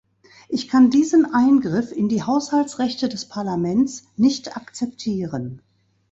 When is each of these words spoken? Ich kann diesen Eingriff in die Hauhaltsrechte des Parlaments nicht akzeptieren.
Ich 0.49 0.67
kann 0.67 0.89
diesen 0.89 1.31
Eingriff 1.31 1.91
in 1.91 2.09
die 2.09 2.23
Hauhaltsrechte 2.23 3.07
des 3.07 3.25
Parlaments 3.25 4.07
nicht 4.17 4.57
akzeptieren. 4.57 5.61